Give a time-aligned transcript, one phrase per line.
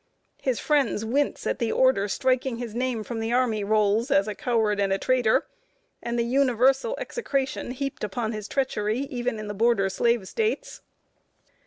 [0.41, 4.33] His friends wince at the order striking his name from the army rolls as a
[4.33, 5.45] coward and a traitor,
[6.01, 10.81] and the universal execration heaped upon his treachery even in the border slave States.